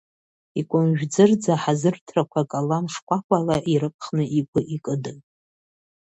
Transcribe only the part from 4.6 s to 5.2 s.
икыдын.